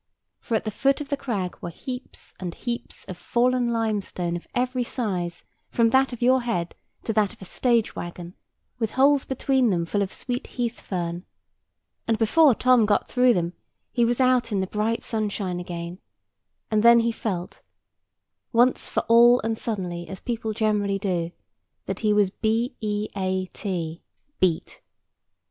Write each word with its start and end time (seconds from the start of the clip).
For 0.39 0.55
at 0.55 0.63
the 0.63 0.71
foot 0.71 0.99
of 0.99 1.09
the 1.09 1.15
crag 1.15 1.59
were 1.61 1.69
heaps 1.69 2.33
and 2.39 2.55
heaps 2.55 3.05
of 3.05 3.19
fallen 3.19 3.67
limestone 3.67 4.35
of 4.35 4.47
every 4.55 4.83
size 4.83 5.43
from 5.69 5.91
that 5.91 6.11
of 6.11 6.23
your 6.23 6.41
head 6.41 6.73
to 7.03 7.13
that 7.13 7.31
of 7.33 7.39
a 7.39 7.45
stage 7.45 7.95
waggon, 7.95 8.33
with 8.79 8.93
holes 8.97 9.25
between 9.25 9.69
them 9.69 9.85
full 9.85 10.01
of 10.01 10.11
sweet 10.11 10.47
heath 10.47 10.79
fern; 10.81 11.23
and 12.07 12.17
before 12.17 12.55
Tom 12.55 12.87
got 12.87 13.07
through 13.09 13.35
them, 13.35 13.53
he 13.91 14.03
was 14.03 14.19
out 14.19 14.51
in 14.51 14.59
the 14.59 14.65
bright 14.65 15.03
sunshine 15.03 15.59
again; 15.59 15.99
and 16.71 16.81
then 16.81 17.01
he 17.01 17.11
felt, 17.11 17.61
once 18.51 18.87
for 18.87 19.01
all 19.01 19.39
and 19.41 19.55
suddenly, 19.55 20.07
as 20.07 20.19
people 20.19 20.51
generally 20.51 20.97
do, 20.97 21.29
that 21.85 21.99
he 21.99 22.11
was 22.11 22.31
b 22.31 22.75
e 22.81 23.07
a 23.15 23.45
t, 23.53 24.01
beat. 24.39 24.81